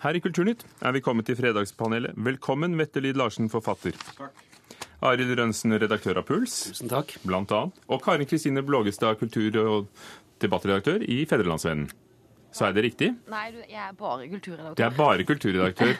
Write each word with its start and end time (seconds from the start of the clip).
Her 0.00 0.16
i 0.16 0.20
Kulturnytt 0.24 0.62
er 0.80 0.94
vi 0.96 1.02
kommet 1.04 1.26
til 1.28 1.36
fredagspanelet. 1.36 2.14
Velkommen, 2.16 2.72
Mette 2.78 3.02
Lid 3.04 3.18
Larsen, 3.20 3.50
forfatter. 3.52 3.96
Takk. 4.16 4.46
Arild 5.04 5.32
Rønsen, 5.36 5.72
redaktør 5.80 6.20
av 6.20 6.26
Puls. 6.28 6.54
Tusen 6.70 6.88
takk. 6.88 7.12
Blant 7.24 7.52
annet. 7.56 7.76
Og 7.88 8.00
Karin 8.04 8.28
Kristine 8.28 8.62
Blågestad, 8.64 9.18
kultur- 9.20 9.58
og 9.60 9.90
debattredaktør 10.40 11.04
i 11.04 11.22
Fedrelandsvennen. 11.28 11.90
Så 12.52 12.66
er 12.66 12.74
det 12.76 12.84
riktig? 12.88 13.10
Nei, 13.30 13.44
du, 13.54 13.60
jeg 13.68 13.80
er 13.80 13.92
bare 13.96 14.26
kulturredaktør. 14.32 14.76
Det 14.80 14.86
er 14.88 14.96
bare 14.96 15.26
kulturredaktør. 15.28 15.92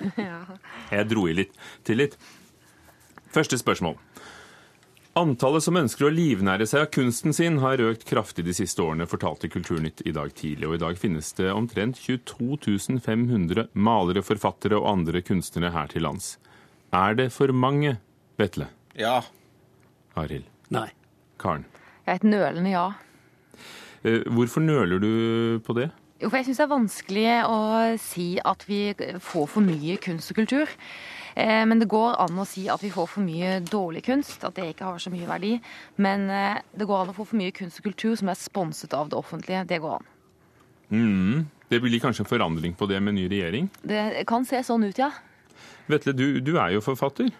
Jeg 0.96 1.08
dro 1.12 1.26
i 1.30 1.36
litt 1.36 1.60
til 1.86 2.00
litt. 2.00 2.16
Første 3.30 3.60
spørsmål. 3.60 3.94
Antallet 5.18 5.64
som 5.64 5.74
ønsker 5.74 6.06
å 6.06 6.12
livnære 6.14 6.68
seg 6.70 6.84
av 6.84 6.90
kunsten 6.94 7.34
sin, 7.34 7.56
har 7.64 7.82
økt 7.82 8.04
kraftig 8.06 8.44
de 8.46 8.54
siste 8.54 8.78
årene, 8.84 9.08
fortalte 9.10 9.50
Kulturnytt 9.50 10.04
i 10.06 10.12
dag 10.14 10.30
tidlig. 10.38 10.68
Og 10.68 10.76
i 10.76 10.82
dag 10.84 11.00
finnes 11.02 11.32
det 11.34 11.48
omtrent 11.50 11.98
22 11.98 13.00
500 13.02 13.66
malere, 13.74 14.22
forfattere 14.22 14.78
og 14.78 14.86
andre 14.92 15.22
kunstnere 15.26 15.72
her 15.74 15.90
til 15.90 16.06
lands. 16.06 16.36
Er 16.94 17.18
det 17.18 17.32
for 17.34 17.50
mange, 17.50 17.96
Vetle? 18.38 18.70
Ja. 18.94 19.18
Arild? 20.14 20.46
Nei. 20.70 20.88
Karen? 21.42 21.66
Jeg 22.06 22.12
er 22.14 22.20
et 22.20 22.30
nølende 22.30 22.70
ja. 22.70 22.86
Eh, 24.06 24.22
Hvorfor 24.30 24.62
nøler 24.62 25.02
du 25.02 25.10
på 25.66 25.74
det? 25.74 25.90
Jo, 26.20 26.28
for 26.28 26.38
jeg 26.38 26.50
syns 26.50 26.60
det 26.60 26.66
er 26.68 26.74
vanskelig 26.76 27.26
å 27.48 27.58
si 27.98 28.28
at 28.44 28.62
vi 28.68 28.80
får 29.24 29.46
for 29.56 29.64
mye 29.64 29.98
kunst 30.04 30.30
og 30.30 30.38
kultur. 30.42 30.70
Eh, 31.36 31.64
Men 31.66 31.78
det 31.78 31.88
går 31.90 32.18
an 32.20 32.38
å 32.38 32.46
si 32.48 32.68
at 32.68 32.82
vi 32.82 32.90
får 32.90 33.08
for 33.14 33.24
mye 33.26 33.60
dårlig 33.60 34.04
kunst, 34.06 34.44
at 34.44 34.54
det 34.54 34.72
ikke 34.74 34.88
har 34.88 34.98
så 34.98 35.12
mye 35.12 35.28
verdi. 35.28 35.54
Men 35.96 36.28
eh, 36.30 36.60
det 36.72 36.86
går 36.88 37.04
an 37.04 37.12
å 37.12 37.16
få 37.16 37.26
for 37.28 37.40
mye 37.40 37.54
kunst 37.56 37.80
og 37.80 37.90
kultur 37.90 38.16
som 38.16 38.28
er 38.32 38.38
sponset 38.40 38.94
av 38.96 39.10
det 39.12 39.18
offentlige. 39.18 39.64
Det 39.68 39.80
går 39.82 39.98
an. 40.00 40.06
Mm. 40.90 41.48
Det 41.70 41.78
blir 41.80 42.00
kanskje 42.02 42.24
en 42.24 42.30
forandring 42.30 42.74
på 42.74 42.86
det 42.90 42.98
med 43.00 43.14
ny 43.14 43.28
regjering? 43.30 43.68
Det 43.86 44.24
kan 44.26 44.44
se 44.44 44.58
sånn 44.66 44.88
ut, 44.88 44.98
ja. 44.98 45.12
Vetle, 45.90 46.14
du, 46.16 46.40
du 46.42 46.56
er 46.58 46.74
jo 46.74 46.82
forfatter. 46.82 47.30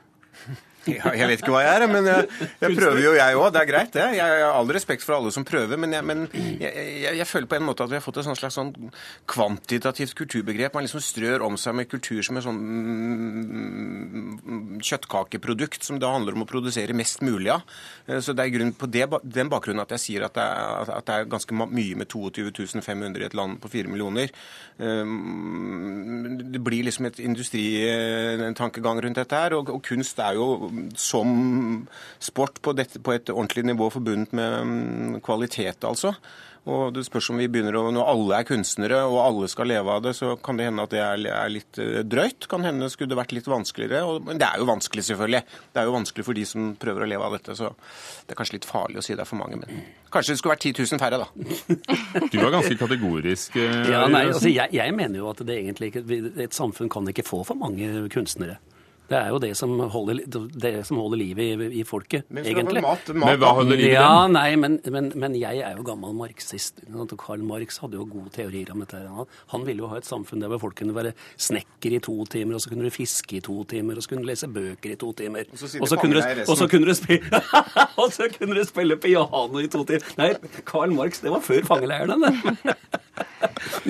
Ja, 0.89 1.11
jeg 1.13 1.27
vet 1.29 1.43
ikke 1.43 1.53
hva 1.53 1.61
jeg 1.61 1.77
er, 1.77 1.83
men 1.91 2.07
jeg, 2.09 2.25
jeg 2.63 2.77
prøver 2.79 3.01
jo 3.03 3.11
jeg 3.19 3.35
òg. 3.37 3.51
Det 3.53 3.61
er 3.61 3.67
greit, 3.69 3.91
det. 3.93 4.05
Jeg 4.17 4.37
har 4.41 4.55
all 4.57 4.71
respekt 4.73 5.03
for 5.05 5.13
alle 5.19 5.29
som 5.35 5.45
prøver, 5.45 5.77
men, 5.81 5.93
jeg, 5.93 6.05
men 6.07 6.23
jeg, 6.33 7.27
føler 7.29 7.47
på 7.51 7.57
en 7.59 7.67
måte 7.67 7.85
at 7.85 7.91
vi 7.93 7.97
har 7.99 8.05
fått 8.05 8.17
et 8.23 8.29
slags 8.29 8.55
sånn 8.57 8.71
kvantitativt 9.29 10.15
kulturbegrep. 10.17 10.75
Man 10.77 10.85
liksom 10.87 11.03
strør 11.05 11.45
om 11.47 11.57
seg 11.61 11.75
med 11.77 11.91
kultur 11.91 12.23
som 12.25 12.37
et 12.41 12.45
sånn 12.47 12.61
mm, 12.61 14.81
kjøttkakeprodukt 14.87 15.85
som 15.85 16.01
da 16.01 16.09
handler 16.15 16.33
om 16.39 16.45
å 16.47 16.49
produsere 16.49 16.97
mest 16.97 17.21
mulig 17.27 17.51
av. 17.55 17.61
Eh, 18.07 18.21
Så 18.25 18.33
det 18.37 18.43
er 18.47 18.55
grunn 18.57 18.73
på 18.73 18.87
det, 18.89 19.05
den 19.23 19.49
bakgrunnen 19.53 19.85
at 19.85 19.93
jeg 19.99 20.05
sier 20.07 20.23
at 20.27 20.35
det 20.39 20.47
er, 20.47 20.95
at 20.97 21.07
det 21.11 21.15
er 21.19 21.31
ganske 21.37 21.53
mye 21.61 21.97
med 22.01 22.09
22 22.09 22.81
500 22.81 23.21
i 23.21 23.25
et 23.29 23.37
land 23.37 23.61
på 23.61 23.69
4 23.73 23.89
millioner. 23.93 24.29
Um, 24.79 26.39
Det 26.51 26.61
blir 26.65 26.85
liksom 26.87 27.07
et 27.07 27.19
industritankegang 27.21 29.01
rundt 29.05 29.19
dette 29.21 29.37
her, 29.37 29.53
og, 29.59 29.69
og 29.75 29.83
kunst 29.85 30.19
er 30.23 30.35
jo 30.39 30.70
som 30.99 31.87
sport 32.21 32.61
på, 32.63 32.75
dette, 32.79 33.01
på 33.03 33.15
et 33.17 33.31
ordentlig 33.33 33.65
nivå 33.71 33.91
forbundet 33.95 34.33
med 34.37 34.61
mm, 34.67 35.19
kvalitet, 35.27 35.85
altså. 35.89 36.15
Og 36.69 36.91
det 36.93 37.07
spørs 37.07 37.31
om 37.33 37.39
vi 37.41 37.47
begynner 37.49 37.73
å, 37.81 37.87
Når 37.89 38.05
alle 38.13 38.37
er 38.37 38.45
kunstnere 38.45 38.99
og 39.09 39.15
alle 39.23 39.47
skal 39.49 39.71
leve 39.71 39.95
av 39.95 40.03
det, 40.05 40.11
så 40.19 40.35
kan 40.45 40.59
det 40.61 40.67
hende 40.69 40.85
at 40.85 40.93
det 40.93 40.99
er, 41.01 41.23
er 41.33 41.49
litt 41.55 41.79
eh, 41.81 42.03
drøyt. 42.05 42.45
Kan 42.53 42.67
hende 42.69 42.91
skulle 42.93 43.09
det 43.15 43.17
vært 43.17 43.33
litt 43.33 43.49
vanskeligere. 43.49 44.03
Og, 44.05 44.27
men 44.29 44.39
det 44.39 44.45
er 44.45 44.61
jo 44.61 44.67
vanskelig, 44.69 45.07
selvfølgelig. 45.09 45.41
Det 45.73 45.81
er 45.81 45.89
jo 45.89 45.95
vanskelig 45.97 46.27
for 46.27 46.37
de 46.37 46.45
som 46.51 46.67
prøver 46.85 47.07
å 47.07 47.09
leve 47.09 47.25
av 47.31 47.39
dette. 47.39 47.57
Så 47.57 47.71
det 48.29 48.37
er 48.37 48.39
kanskje 48.43 48.59
litt 48.59 48.69
farlig 48.69 49.01
å 49.01 49.07
si 49.07 49.17
det 49.17 49.25
er 49.25 49.31
for 49.33 49.41
mange. 49.41 49.57
Men 49.63 49.81
kanskje 50.13 50.35
det 50.37 50.43
skulle 50.43 50.53
vært 50.59 50.69
10 50.69 50.85
000 50.85 51.01
færre, 51.01 51.23
da. 51.25 52.29
Du 52.29 52.37
var 52.45 52.53
ganske 52.59 52.77
kategorisk. 52.85 53.57
eh, 53.57 53.81
Ja, 53.95 54.05
nei, 54.13 54.27
altså 54.29 54.53
jeg, 54.53 54.69
jeg 54.77 54.99
mener 55.01 55.23
jo 55.25 55.31
at 55.33 55.41
det 55.49 55.57
egentlig 55.63 55.95
ikke, 55.95 56.05
et 56.45 56.61
samfunn 56.61 56.93
kan 56.93 57.09
ikke 57.09 57.25
få 57.27 57.41
for 57.49 57.57
mange 57.57 57.89
kunstnere. 58.13 58.61
Det 59.11 59.19
er 59.19 59.29
jo 59.33 59.39
det 59.43 59.49
som 59.59 59.73
holder, 59.91 60.21
det 60.63 60.71
som 60.87 61.01
holder 61.03 61.19
livet 61.19 61.63
i, 61.67 61.69
i 61.81 61.85
folket, 61.87 62.29
Men 62.31 62.45
egentlig. 62.47 62.79
mat, 62.85 63.09
mat, 63.11 63.27
Men 63.33 63.41
hva 63.43 63.49
holder 63.59 63.75
livet 63.81 63.91
i 63.91 63.97
Ja, 63.97 64.23
dem? 64.23 64.37
nei, 64.37 64.55
men, 64.63 64.77
men, 64.95 65.09
men 65.19 65.35
jeg 65.35 65.59
er 65.67 65.75
jo 65.81 65.83
gammel 65.89 66.15
marxist. 66.15 66.79
Og 66.95 67.11
Karl 67.19 67.43
Marx 67.43 67.81
hadde 67.83 67.99
jo 67.99 68.07
gode 68.07 68.31
teorier 68.37 68.71
om 68.71 68.85
dette. 68.85 69.01
Han, 69.11 69.27
han 69.51 69.67
ville 69.67 69.83
jo 69.83 69.91
ha 69.91 69.99
et 69.99 70.07
samfunn 70.07 70.45
der 70.45 70.55
folk 70.63 70.79
kunne 70.79 70.95
være 70.95 71.11
snekker 71.43 71.97
i 71.99 72.01
to 72.07 72.15
timer, 72.31 72.55
og 72.55 72.63
så 72.63 72.71
kunne 72.71 72.87
du 72.87 72.95
fiske 72.95 73.41
i 73.41 73.43
to 73.43 73.59
timer, 73.75 73.99
og 73.99 74.07
så 74.07 74.13
kunne 74.15 74.23
du 74.23 74.31
lese 74.31 74.47
bøker 74.47 74.95
i 74.95 74.99
to 75.03 75.11
timer. 75.19 75.51
så 75.59 75.67
Og 75.83 75.91
så 75.91 75.99
kunne, 75.99 76.23
du- 76.23 76.45
og 76.53 76.57
så 76.63 76.71
kunne 76.71 76.87
du 76.87 76.95
spille 76.95 77.43
Og 77.99 78.13
så 78.15 78.31
kunne 78.39 78.55
du 78.61 78.65
spille 78.71 78.97
piano 79.03 79.59
i 79.59 79.67
to 79.75 79.83
timer. 79.91 80.07
Nei, 80.23 80.31
Karl 80.71 80.95
Marx, 80.95 81.19
det 81.27 81.35
var 81.35 81.43
før 81.43 81.67
fangeleiren, 81.67 82.23
det. 82.23 82.79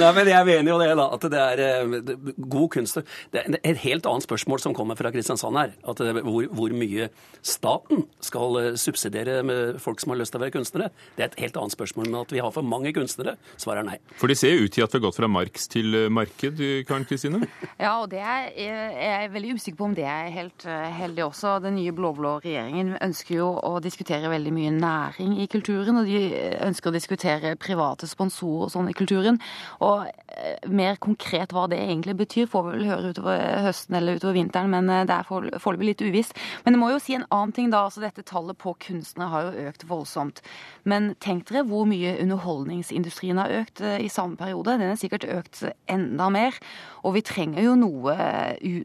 Nei, 0.00 0.08
men 0.14 0.28
jeg 0.31 0.47
mener 0.47 0.70
jo 0.72 0.78
det, 0.81 0.88
da. 0.98 1.04
At 1.14 1.25
det 1.32 1.41
er 1.41 1.60
eh, 1.64 2.32
god 2.50 2.69
kunst. 2.75 2.98
Det 3.34 3.42
er 3.42 3.56
et 3.66 3.81
helt 3.84 4.06
annet 4.08 4.25
spørsmål 4.26 4.62
som 4.62 4.75
kommer 4.76 4.98
fra 4.98 5.09
Kristiansand 5.15 5.59
her. 5.60 5.75
At 5.88 6.03
det, 6.03 6.25
hvor, 6.26 6.47
hvor 6.56 6.75
mye 6.76 7.10
staten 7.43 8.04
skal 8.25 8.59
eh, 8.60 8.71
subsidiere 8.81 9.41
med 9.47 9.81
folk 9.81 10.00
som 10.03 10.15
har 10.15 10.21
lyst 10.21 10.34
til 10.34 10.41
å 10.41 10.44
være 10.44 10.54
kunstnere. 10.59 10.91
Det 11.16 11.25
er 11.25 11.31
et 11.31 11.41
helt 11.44 11.59
annet 11.60 11.76
spørsmål. 11.76 12.10
Men 12.10 12.21
at 12.22 12.34
vi 12.34 12.43
har 12.44 12.53
for 12.54 12.66
mange 12.66 12.93
kunstnere, 12.97 13.37
svaret 13.56 13.84
er 13.84 13.91
nei. 13.93 13.99
For 14.20 14.31
det 14.31 14.38
ser 14.41 14.54
jo 14.54 14.66
ut 14.66 14.75
til 14.76 14.84
at 14.84 14.93
vi 14.93 15.00
har 15.00 15.06
gått 15.06 15.20
fra 15.20 15.31
Marx 15.31 15.69
til 15.72 15.97
eh, 15.97 16.09
marked, 16.12 16.60
Karen 16.88 17.09
Kristine. 17.09 17.43
Ja, 17.81 17.94
og 18.03 18.10
det 18.12 18.19
er, 18.20 18.50
jeg 18.60 19.25
er 19.25 19.31
veldig 19.32 19.54
usikker 19.56 19.78
på 19.78 19.87
om 19.88 19.94
det 19.97 20.04
er 20.04 20.28
helt 20.34 20.66
eh, 20.69 20.91
heldig 20.93 21.25
også. 21.31 21.54
Den 21.65 21.78
nye 21.78 21.94
blå-blå 21.97 22.34
regjeringen 22.44 22.93
ønsker 23.00 23.38
jo 23.38 23.49
å 23.56 23.78
diskutere 23.82 24.31
veldig 24.32 24.53
mye 24.53 24.72
næring 24.75 25.38
i 25.41 25.47
kulturen, 25.50 26.03
og 26.03 26.09
de 26.09 26.20
ønsker 26.66 26.91
å 26.91 26.94
diskutere 26.94 27.54
private 27.60 28.09
sponsorer 28.10 28.66
og 28.66 28.72
sånn 28.75 28.91
i 28.91 28.97
kulturen. 28.97 29.41
Og 29.87 30.04
eh, 30.06 30.69
mer 30.69 30.99
konkret 31.03 31.54
hva 31.56 31.66
det 31.70 31.81
egentlig 31.81 32.16
betyr, 32.20 32.50
får 32.50 32.66
vi 32.66 32.76
vel 32.76 32.91
høre 32.91 33.15
utover 33.15 33.41
høsten 33.66 33.97
eller 33.99 34.20
utover 34.20 34.37
vinteren, 34.37 34.72
men 34.75 34.93
eh, 34.93 35.00
det 35.06 35.16
er 35.16 35.22
for- 35.28 35.50
foreløpig 35.62 35.87
litt 35.91 36.03
uvisst. 36.05 36.33
Men 36.65 36.75
det 36.75 36.81
må 36.83 36.91
jo 36.93 36.99
si 37.03 37.15
en 37.15 37.27
annen 37.31 37.53
ting 37.56 37.71
da, 37.71 37.84
altså 37.87 38.00
dette 38.03 38.22
tallet 38.27 38.59
på 38.59 38.75
kunstnere 38.81 39.28
har 39.31 39.43
jo 39.50 39.69
økt 39.71 39.87
voldsomt. 39.88 40.41
Men 40.84 41.15
tenk 41.21 41.47
dere 41.49 41.65
hvor 41.69 41.87
mye 41.88 42.16
underholdningsindustrien 42.22 43.38
har 43.41 43.53
økt 43.62 43.81
eh, 43.81 43.99
i 44.05 44.09
samme 44.12 44.37
periode. 44.41 44.77
Den 44.81 44.88
har 44.93 44.99
sikkert 45.00 45.25
økt 45.28 45.62
enda 45.91 46.28
mer. 46.33 46.56
Og 47.05 47.15
vi 47.16 47.22
trenger 47.25 47.65
jo 47.65 47.75
noe, 47.81 48.15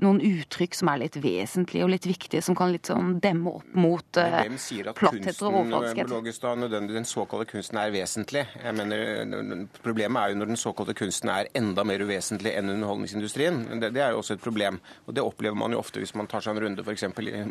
noen 0.02 0.22
uttrykk 0.24 0.76
som 0.78 0.88
er 0.94 1.02
litt 1.04 1.18
vesentlige 1.20 1.84
og 1.84 1.92
litt 1.92 2.06
viktige, 2.08 2.42
som 2.46 2.56
kan 2.56 2.72
litt 2.72 2.88
sånn 2.88 3.18
demme 3.24 3.58
opp 3.60 3.74
mot 3.76 4.20
eh, 4.22 4.38
Hvem 4.46 4.58
sier 4.62 4.92
at 4.94 5.00
kunsten, 5.02 5.50
overfladiskhet. 5.50 6.94
Den 6.96 7.08
såkalte 7.10 7.50
kunsten 7.50 7.80
er 7.82 7.92
vesentlig? 7.96 8.46
Jeg 8.62 8.78
mener, 8.78 9.66
Problemet 9.84 10.22
er 10.22 10.32
jo 10.32 10.40
når 10.40 10.52
den 10.54 10.60
såkalte 10.62 10.96
kunsten 10.98 11.32
er 11.34 11.50
enda 11.58 11.84
mer 11.88 12.04
uvesentlig 12.06 12.54
enn 12.56 12.72
underholdningsindustrien. 12.76 13.64
Det, 13.82 13.92
det 13.96 14.04
er 14.06 14.14
jo 14.16 14.22
også 14.24 14.38
et 14.38 14.44
problem. 14.44 14.80
Og 15.10 15.16
det 15.18 15.24
opplever 15.26 15.58
man 15.60 15.76
jo 15.76 15.82
ofte 15.82 16.00
hvis 16.06 16.16
man 16.18 16.30
tar 16.30 16.44
seg 16.46 16.56
en 16.56 16.64
runde 16.66 16.86
f.eks. 16.86 17.04
i 17.04 17.44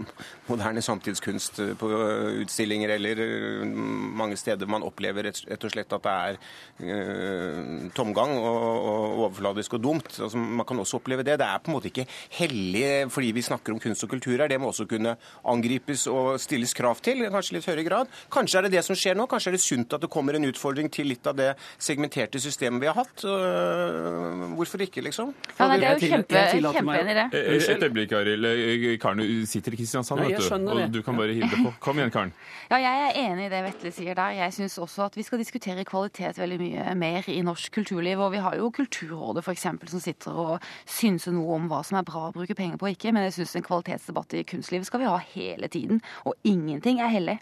moderne 0.48 0.82
samtidskunst 0.84 1.60
på 1.80 1.90
utstillinger 2.44 2.94
eller 2.96 3.22
eh, 3.24 3.64
mange 3.66 4.38
steder 4.40 4.70
man 4.70 4.86
opplever 4.86 5.28
rett, 5.28 5.42
og 5.64 5.72
slett 5.74 5.92
at 5.96 6.06
det 6.06 6.14
er 6.14 6.38
eh, 6.86 7.90
tomgang 7.96 8.36
og, 8.38 8.62
overfladisk 9.24 9.76
og 9.78 9.84
dumt. 9.84 10.10
Altså, 10.18 10.38
man 10.38 10.66
kan 10.68 10.80
også 10.80 11.00
oppleve 11.00 11.26
det. 11.26 11.38
Det 11.40 11.48
er 11.48 11.62
på 11.62 11.72
en 11.72 11.76
måte 11.78 11.90
ikke 11.90 12.06
hellig 12.38 12.84
fordi 13.12 13.32
vi 13.36 13.44
snakker 13.44 13.74
om 13.74 13.82
kunst 13.82 14.06
og 14.06 14.12
kultur 14.14 14.36
her. 14.38 14.48
Det 14.50 14.60
må 14.62 14.70
også 14.70 14.86
kunne 14.90 15.16
angripes 15.50 16.06
og 16.10 16.34
stilles 16.42 16.74
krav 16.76 17.02
til, 17.04 17.24
kanskje 17.34 17.58
litt 17.58 17.68
høyere 17.68 17.86
grad. 17.86 18.12
Kanskje 18.32 18.60
er 18.60 18.68
det 18.68 18.74
det 18.78 18.84
som 18.86 18.98
skjer 18.98 19.18
nå. 19.18 19.28
Kanskje 19.30 19.52
er 19.52 19.58
det 19.58 19.64
sunt 19.64 19.96
at 19.96 20.04
det 20.04 20.12
kommer 20.12 20.38
en 20.38 20.48
utfordring 20.48 20.90
til 20.92 21.10
litt 21.10 21.26
av 21.30 21.38
det 21.38 21.52
segmenterte 21.82 22.40
systemet 22.42 22.82
vi 22.82 22.90
har 22.90 22.98
hatt. 22.98 23.24
Hvorfor 24.54 24.82
ikke, 24.84 25.02
liksom? 25.04 25.32
Ja, 25.58 25.68
nei, 25.70 25.78
det 25.80 25.88
er 25.88 25.98
jo 25.98 26.10
kjempe, 26.14 26.44
kjempeenig 26.52 27.14
i 27.14 27.18
det. 27.18 27.26
Eh, 27.40 27.74
Et 27.74 27.82
øyeblikk, 27.82 28.12
Arild. 28.12 28.33
Eh, 28.34 28.96
Karen 28.98 29.18
du 29.22 29.46
sitter 29.46 29.72
i 29.72 29.76
Kristiansand, 29.78 30.20
Nei, 30.20 30.32
vet 30.32 30.42
du. 30.48 30.70
Og 30.72 30.92
du 30.92 31.02
kan 31.06 31.16
bare 31.16 31.32
hive 31.36 31.48
det 31.52 31.60
på. 31.62 31.72
Kom 31.80 31.98
igjen, 32.00 32.10
Karen. 32.10 32.32
Ja, 32.72 32.78
jeg 32.80 33.00
er 33.04 33.18
enig 33.30 33.46
i 33.46 33.50
det 33.52 33.60
Vetle 33.66 33.90
sier 33.92 34.14
der. 34.18 34.32
Jeg 34.38 34.52
syns 34.56 34.78
også 34.80 35.04
at 35.06 35.16
vi 35.18 35.22
skal 35.22 35.38
diskutere 35.38 35.84
kvalitet 35.84 36.38
veldig 36.40 36.58
mye 36.58 36.94
mer 36.96 37.26
i 37.28 37.40
norsk 37.44 37.70
kulturliv. 37.76 38.18
Og 38.24 38.32
vi 38.32 38.40
har 38.42 38.56
jo 38.56 38.70
Kulturrådet 38.74 39.44
f.eks. 39.44 39.66
som 39.92 40.00
sitter 40.02 40.32
og 40.32 40.64
synser 40.88 41.36
noe 41.36 41.54
om 41.58 41.68
hva 41.70 41.82
som 41.84 41.98
er 42.00 42.06
bra 42.08 42.30
å 42.30 42.32
bruke 42.34 42.56
penger 42.56 42.80
på 42.80 42.88
og 42.88 42.96
ikke. 42.96 43.12
Men 43.12 43.28
jeg 43.28 43.36
syns 43.38 43.54
en 43.60 43.66
kvalitetsdebatt 43.68 44.34
i 44.40 44.42
kunstlivet 44.48 44.88
skal 44.88 45.04
vi 45.04 45.10
ha 45.12 45.18
hele 45.36 45.68
tiden. 45.68 46.00
Og 46.24 46.34
ingenting 46.42 47.00
er 47.04 47.12
hellig. 47.12 47.38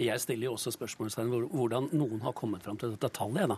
Jeg 0.00 0.18
stiller 0.20 0.48
jo 0.50 0.56
også 0.56 0.72
spørsmålstegn 0.74 1.28
hvor- 1.30 1.48
hvordan 1.52 1.88
noen 1.92 2.20
har 2.24 2.32
kommet 2.32 2.62
fram 2.64 2.76
til 2.80 2.90
dette 2.96 3.08
tallet. 3.12 3.48
Da. 3.48 3.56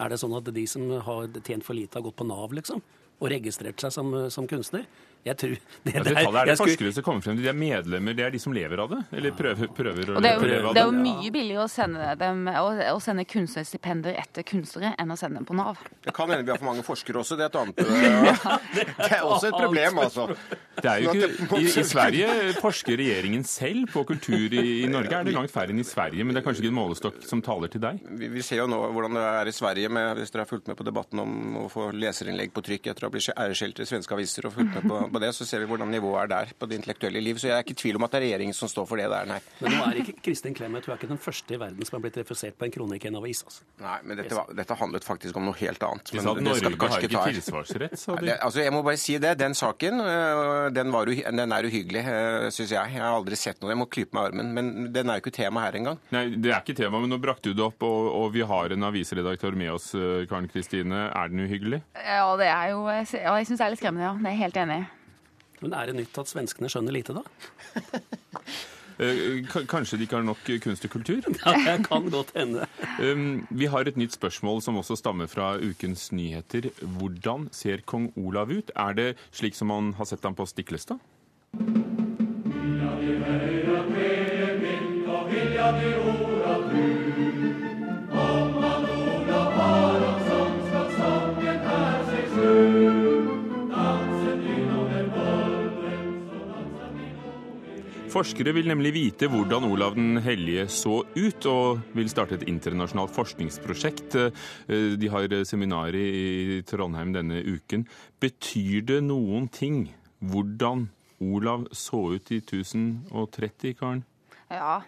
Er 0.00 0.08
det 0.08 0.18
sånn 0.20 0.36
at 0.36 0.44
de 0.54 0.66
som 0.66 0.88
har 1.00 1.26
tjent 1.42 1.64
for 1.64 1.74
lite, 1.74 1.94
har 1.98 2.02
gått 2.02 2.16
på 2.16 2.26
Nav, 2.26 2.50
liksom? 2.52 2.80
Og 3.20 3.30
registrert 3.30 3.78
seg 3.80 3.92
som, 3.92 4.30
som 4.30 4.46
kunstner? 4.48 4.84
Jeg 5.22 5.36
tror, 5.38 5.52
det, 5.54 5.92
ja, 5.94 6.02
det, 6.02 6.14
der, 6.16 6.36
er 6.40 6.48
det 6.48 6.56
skulle... 6.56 6.72
forskere 6.72 6.92
som 6.96 7.04
kommer 7.06 7.22
frem 7.22 7.36
til. 7.36 7.44
De 7.44 7.50
er 7.52 7.54
medlemmer, 7.54 8.14
det 8.18 8.24
er 8.26 8.32
de 8.34 8.40
som 8.42 8.54
lever 8.56 8.80
av 8.82 8.90
det? 8.90 8.98
Eller 9.14 9.34
prøver, 9.38 9.68
prøver 9.70 10.08
å 10.10 10.16
leve 10.16 10.16
av 10.18 10.24
det? 10.24 10.72
Det 10.74 10.82
er 10.82 10.88
jo 10.88 10.96
mye 10.96 11.30
billigere 11.36 11.66
å 11.68 11.70
sende, 11.70 12.08
dem, 12.18 12.40
å, 12.50 12.64
å 12.90 12.98
sende 13.02 13.22
kunstnerstipender 13.30 14.18
etter 14.18 14.42
kunstnere 14.48 14.96
enn 14.98 15.14
å 15.14 15.18
sende 15.20 15.38
dem 15.38 15.46
på 15.46 15.54
Nav. 15.54 15.78
Det 16.02 16.14
kan 16.16 16.32
hende 16.32 16.42
vi 16.48 16.50
har 16.50 16.58
for 16.58 16.72
mange 16.72 16.82
forskere 16.86 17.22
også, 17.22 17.38
det 17.38 17.46
er 17.46 17.52
et 17.52 17.60
annet 17.60 17.78
ja, 18.32 18.58
Det 18.74 19.12
er 19.12 19.22
også 19.36 19.52
et 19.52 19.58
problem, 19.60 20.02
altså. 20.02 20.26
Det 20.82 20.90
er 20.90 21.04
jo 21.04 21.14
ikke, 21.14 21.60
i, 21.60 21.68
I 21.68 21.84
Sverige 21.86 22.28
forsker 22.58 22.98
regjeringen 22.98 23.46
selv 23.46 23.92
på 23.92 24.02
kultur. 24.08 24.48
I, 24.56 24.82
I, 24.82 24.90
Norge 24.90 25.14
er 25.20 25.28
det 25.28 25.36
langt 25.36 25.52
færre 25.54 25.70
enn 25.70 25.82
i 25.82 25.86
Sverige, 25.86 26.24
men 26.26 26.34
det 26.34 26.42
er 26.42 26.46
kanskje 26.48 26.64
ikke 26.64 26.72
en 26.72 26.78
målestokk 26.80 27.22
som 27.28 27.44
taler 27.44 27.70
til 27.70 27.84
deg? 27.84 28.00
Vi, 28.18 28.30
vi 28.32 28.42
ser 28.42 28.62
jo 28.64 28.68
nå 28.72 28.80
hvordan 28.90 29.18
det 29.20 29.24
er 29.28 29.52
i 29.52 29.54
Sverige, 29.54 29.92
med, 29.92 30.16
hvis 30.18 30.34
dere 30.34 30.46
har 30.46 30.50
fulgt 30.50 30.72
med 30.72 30.78
på 30.80 30.86
debatten 30.88 31.22
om 31.22 31.58
å 31.62 31.66
få 31.70 31.90
leserinnlegg 31.94 32.54
på 32.56 32.64
trykk 32.66 32.90
etter 32.90 33.06
å 33.06 33.10
ha 33.10 33.14
blitt 33.14 33.30
æreskjelt 33.36 33.84
i 33.84 33.88
svenske 33.92 34.16
aviser 34.16 34.48
og 34.48 34.56
fulgt 34.56 34.80
med 34.80 34.88
på, 34.88 35.02
på 35.12 35.22
det, 35.22 35.32
så 35.36 35.46
ser 35.48 35.62
vi 35.62 35.68
hvordan 35.70 35.90
nivået 35.92 36.24
er 36.24 36.32
der 36.32 36.52
på 36.58 36.68
det 36.68 36.80
intellektuelle 36.80 37.22
liv. 37.22 37.38
Så 37.40 37.50
jeg 37.50 37.56
er 37.56 37.66
ikke 37.66 37.76
i 37.76 37.80
tvil 37.82 37.98
om 38.00 38.06
at 38.06 38.14
det 38.14 38.20
er 38.20 38.26
regjeringen 38.26 38.56
som 38.56 38.70
står 38.70 38.88
for 38.88 39.00
det 39.00 39.08
der, 39.12 39.28
nei. 39.28 39.38
Men 39.60 39.76
nå 39.76 39.84
er 39.88 40.00
ikke 40.02 40.16
Kristin 40.24 40.56
Clemet 40.56 40.86
hun 40.86 40.94
er 40.94 41.00
ikke 41.00 41.10
den 41.10 41.20
første 41.22 41.56
i 41.56 41.60
verden 41.60 41.88
som 41.88 41.98
har 41.98 42.04
blitt 42.06 42.18
refusert 42.20 42.58
på 42.58 42.68
en 42.68 42.74
kronikk 42.74 43.06
i 43.06 43.10
en 43.10 43.18
avis. 43.20 43.42
altså. 43.46 43.66
Nei, 43.82 43.98
men 44.08 44.20
dette, 44.20 44.36
var, 44.36 44.50
dette, 44.56 44.76
handlet 44.82 45.06
faktisk 45.06 45.38
om 45.38 45.46
noe 45.48 45.58
helt 45.60 45.82
annet. 45.86 46.12
De 46.12 46.22
sa 46.22 46.34
at 46.34 46.42
Norge 46.46 46.72
har 46.94 47.06
ikke 47.08 47.24
tilsvarsrett, 47.32 47.98
sa 48.00 48.16
de. 48.20 48.32
Altså, 48.38 48.62
jeg 48.64 48.74
må 48.74 48.82
bare 48.86 49.00
si 49.00 49.18
det. 49.22 49.34
Den 49.40 49.56
saken 49.58 50.00
øh, 50.04 50.68
den, 50.74 50.92
var, 50.94 51.10
den 51.10 51.56
er 51.58 51.68
uhyggelig, 51.68 52.04
øh, 52.06 52.48
syns 52.54 52.72
jeg. 52.74 52.94
Jeg 52.96 53.02
har 53.02 53.16
aldri 53.16 53.38
sett 53.38 53.60
noe. 53.62 53.72
Jeg 53.72 53.80
må 53.80 53.88
klype 53.90 54.16
meg 54.16 54.30
armen. 54.30 54.54
Men 54.56 54.72
den 54.94 55.10
er 55.10 55.18
jo 55.18 55.24
ikke 55.24 55.34
tema 55.42 55.66
her 55.66 55.78
engang. 55.78 56.00
Nei, 56.14 56.26
det 56.36 56.52
er 56.52 56.62
ikke 56.62 56.78
tema, 56.78 57.00
men 57.02 57.12
nå 57.12 57.20
brakte 57.22 57.52
du 57.52 57.58
det 57.58 57.66
opp, 57.66 57.84
og, 57.86 58.08
og 58.22 58.32
vi 58.34 58.46
har 58.46 58.74
en 58.74 58.88
avisredaktør 58.90 59.56
med 59.58 59.74
oss, 59.76 59.92
øh, 59.98 60.24
Karen 60.30 60.48
Kristine. 60.52 61.08
Er 61.10 61.32
den 61.32 61.44
uhyggelig? 61.46 61.82
Ja, 61.98 62.26
det 62.38 62.48
er 62.48 62.72
jo 62.74 62.86
ja, 62.88 63.02
Jeg 63.02 63.46
syns 63.48 63.58
det 63.58 63.66
er 63.66 63.76
litt 63.76 63.82
skremmende, 63.82 64.08
ja. 64.08 64.16
Det 64.18 64.28
er 64.28 64.36
jeg 64.36 64.44
helt 64.46 64.60
enig 64.64 64.82
i. 64.82 64.90
Men 65.62 65.74
er 65.78 65.90
det 65.90 65.96
nytt 66.00 66.18
at 66.18 66.30
svenskene 66.30 66.70
skjønner 66.72 66.94
lite, 66.94 67.16
da? 67.16 67.22
Eh, 69.00 69.40
kanskje 69.66 69.96
de 69.98 70.04
ikke 70.06 70.18
har 70.18 70.24
nok 70.26 70.42
kunst 70.62 70.84
og 70.86 70.92
kultur? 70.92 71.24
Ja, 71.40 71.54
det 71.64 71.86
kan 71.88 72.10
godt 72.12 72.34
hende. 72.36 72.68
Um, 73.02 73.46
vi 73.50 73.66
har 73.66 73.88
et 73.88 73.96
nytt 73.96 74.12
spørsmål 74.14 74.60
som 74.62 74.76
også 74.78 74.98
stammer 75.00 75.26
fra 75.26 75.56
ukens 75.58 76.10
nyheter. 76.12 76.68
Hvordan 77.00 77.48
ser 77.56 77.82
kong 77.88 78.12
Olav 78.20 78.52
ut? 78.52 78.70
Er 78.76 78.92
det 78.94 79.08
slik 79.32 79.56
som 79.58 79.72
man 79.72 79.94
har 79.98 80.06
sett 80.06 80.22
ham 80.22 80.36
på 80.38 80.46
Stiklestad? 80.46 81.00
Forskere 98.12 98.52
vil 98.52 98.66
nemlig 98.68 98.90
vite 98.92 99.28
hvordan 99.32 99.64
Olav 99.64 99.94
den 99.96 100.18
hellige 100.20 100.66
så 100.68 100.98
ut, 101.16 101.46
og 101.48 101.80
vil 101.96 102.10
starte 102.12 102.36
et 102.36 102.44
internasjonalt 102.50 103.14
forskningsprosjekt. 103.14 104.16
Eh, 104.20 104.98
de 105.00 105.08
har 105.08 105.32
seminar 105.48 105.96
i 105.96 106.60
Trondheim 106.68 107.14
denne 107.16 107.40
uken. 107.40 107.86
Betyr 108.20 108.84
det 108.90 109.00
noen 109.06 109.48
ting 109.48 109.86
hvordan 110.20 110.90
Olav 111.24 111.70
så 111.72 112.02
ut 112.18 112.34
i 112.34 112.42
1030, 112.42 113.78
Karen? 113.80 114.04
Ja, 114.50 114.82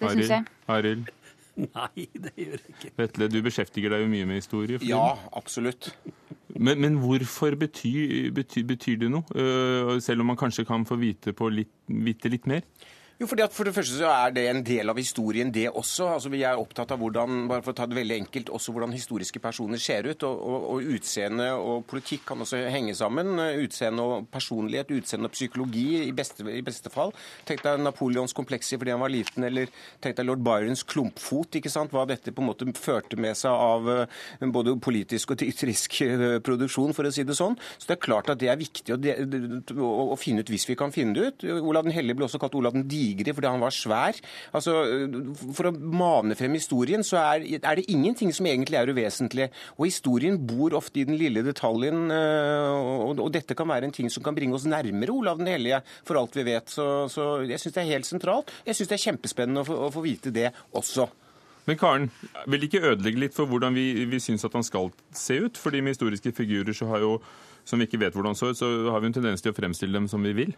det 0.00 0.10
syns 0.16 0.34
jeg. 0.34 0.50
Arild? 0.66 1.12
Nei, 1.54 2.08
det 2.10 2.34
gjør 2.34 2.58
jeg 2.58 2.74
ikke. 2.74 2.92
Vetle, 2.98 3.30
du 3.30 3.38
beskjeftiger 3.46 3.94
deg 3.94 4.02
jo 4.02 4.10
mye 4.10 4.26
med 4.26 4.42
historie. 4.42 4.82
Ja, 4.82 5.14
absolutt. 5.38 5.92
Men, 6.54 6.80
men 6.80 6.98
hvorfor 7.02 7.56
betyr, 7.58 8.30
betyr, 8.34 8.66
betyr, 8.68 8.98
det 9.00 9.10
noe? 9.10 9.24
Uh, 9.34 9.96
selv 10.02 10.22
om 10.22 10.30
man 10.30 10.38
kanskje 10.38 10.66
kan 10.68 10.86
få 10.86 10.98
vite, 11.00 11.34
litt, 11.50 11.72
vite 11.88 12.30
litt 12.30 12.46
mer? 12.50 12.62
Jo, 13.14 13.28
fordi 13.30 13.44
For 13.54 13.62
det 13.68 13.74
første 13.76 13.94
så 13.94 14.08
er 14.10 14.32
det 14.34 14.42
en 14.50 14.62
del 14.66 14.90
av 14.90 14.98
historien, 14.98 15.50
det 15.54 15.68
også. 15.70 16.08
Altså 16.16 16.30
Vi 16.32 16.40
er 16.42 16.58
opptatt 16.58 16.90
av 16.90 16.98
hvordan 16.98 17.44
bare 17.46 17.62
for 17.62 17.70
å 17.70 17.76
ta 17.78 17.86
det 17.86 17.94
veldig 17.94 18.16
enkelt, 18.24 18.48
også 18.50 18.72
hvordan 18.74 18.90
historiske 18.90 19.38
personer 19.38 19.78
ser 19.78 20.08
ut. 20.08 20.24
Og, 20.26 20.40
og, 20.42 20.64
og 20.72 20.88
Utseende 20.96 21.46
og 21.54 21.84
politikk 21.86 22.24
kan 22.26 22.42
også 22.42 22.64
henge 22.74 22.96
sammen. 22.98 23.38
Utseende 23.62 24.02
og 24.02 24.26
personlighet, 24.34 24.90
utseende 24.90 25.30
og 25.30 25.36
psykologi 25.36 26.00
i 26.08 26.10
beste, 26.16 26.42
i 26.50 26.64
beste 26.66 26.90
fall. 26.90 27.14
Tenk 27.46 27.62
deg 27.62 27.84
Napoleons 27.84 28.34
komplekser 28.34 28.82
fordi 28.82 28.94
han 28.96 29.04
var 29.04 29.14
liten, 29.14 29.46
eller 29.46 29.70
tenk 30.02 30.18
deg 30.18 30.26
lord 30.26 30.42
Byrons 30.42 30.82
klumpfot. 30.82 31.60
ikke 31.60 31.70
sant? 31.70 31.94
Hva 31.94 32.08
dette 32.10 32.34
på 32.34 32.42
en 32.42 32.50
måte 32.50 32.66
førte 32.74 33.14
med 33.20 33.38
seg 33.38 33.54
av 33.54 33.92
eh, 33.94 34.48
både 34.58 34.74
politisk 34.82 35.36
og 35.36 35.40
tytrisk 35.44 36.00
eh, 36.02 36.26
produksjon, 36.42 36.96
for 36.98 37.06
å 37.06 37.14
si 37.14 37.22
det 37.22 37.38
sånn. 37.38 37.54
Så 37.78 37.92
det 37.92 38.00
er 38.00 38.04
klart 38.08 38.34
at 38.34 38.42
det 38.42 38.50
er 38.50 38.58
viktig 38.58 38.98
å, 38.98 38.98
å, 39.78 39.94
å 40.16 40.18
finne 40.18 40.42
ut 40.42 40.50
hvis 40.50 40.66
vi 40.72 40.78
kan 40.82 40.90
finne 40.94 41.14
det 41.14 41.30
ut. 41.30 41.48
Olav 41.62 41.86
den 41.86 41.94
hellige 41.94 42.18
ble 42.18 42.26
også 42.26 42.42
kalt 42.42 42.58
Olav 42.58 42.74
den 42.74 42.88
die 42.90 43.03
digre 43.04 43.34
fordi 43.36 43.52
han 43.52 43.62
var 43.62 43.74
svær. 43.74 44.20
Altså, 44.56 44.74
For 45.56 45.70
å 45.70 45.74
mane 45.74 46.36
frem 46.38 46.56
historien, 46.58 47.04
så 47.06 47.20
er, 47.20 47.46
er, 47.60 47.80
det 47.80 47.88
ingenting 47.92 48.32
som 48.34 48.48
egentlig 48.48 48.80
er 48.80 48.92
uvesentlig. 48.92 49.50
Og 49.78 49.88
historien 49.88 50.38
bor 50.40 50.76
ofte 50.78 51.02
i 51.02 51.08
den 51.08 51.18
lille 51.20 51.44
detaljen, 51.46 52.06
eh, 52.14 52.70
og, 53.08 53.20
og 53.26 53.32
dette 53.34 53.56
kan 53.58 53.70
være 53.70 53.90
en 53.90 53.96
ting 53.96 54.10
som 54.12 54.24
kan 54.24 54.36
bringe 54.36 54.56
oss 54.56 54.68
nærmere 54.68 55.14
Olav 55.14 55.40
den 55.40 55.52
hellige, 55.52 55.82
for 56.06 56.20
alt 56.20 56.36
vi 56.38 56.46
vet. 56.48 56.72
Så, 56.72 56.86
så 57.12 57.28
jeg 57.44 57.60
syns 57.60 57.76
det 57.76 57.84
er 57.84 57.92
helt 57.94 58.08
sentralt. 58.08 58.54
Jeg 58.66 58.78
syns 58.78 58.90
det 58.90 58.98
er 58.98 59.06
kjempespennende 59.08 59.64
å 59.64 59.68
få, 59.68 59.82
å 59.88 59.92
få 59.94 60.04
vite 60.04 60.34
det 60.34 60.50
også. 60.74 61.08
Men 61.64 61.78
Karen, 61.80 62.10
vil 62.46 62.60
det 62.60 62.68
ikke 62.68 62.90
ødelegge 62.90 63.22
litt 63.22 63.36
for 63.36 63.48
hvordan 63.48 63.76
vi, 63.76 64.04
vi 64.08 64.20
syns 64.20 64.44
at 64.44 64.52
han 64.56 64.66
skal 64.66 64.90
se 65.16 65.38
ut? 65.46 65.56
Fordi 65.60 65.80
med 65.80 65.94
historiske 65.94 66.34
figurer 66.36 66.76
så 66.76 66.90
har 66.92 67.04
jo 67.04 67.14
som 67.64 67.80
vi 67.80 67.88
ikke 67.88 68.00
vet 68.02 68.16
hvordan 68.16 68.36
så 68.36 68.52
ut, 68.52 68.58
så 68.58 68.68
har 68.92 69.02
vi 69.02 69.10
en 69.10 69.16
tendens 69.16 69.44
til 69.44 69.54
å 69.54 69.56
fremstille 69.56 69.96
dem 69.96 70.08
som 70.10 70.24
vi 70.24 70.34
vil. 70.36 70.54